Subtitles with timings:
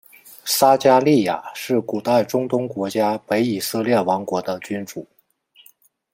[0.45, 5.05] 撒迦利雅是古代中东国家北以色列王国的君主。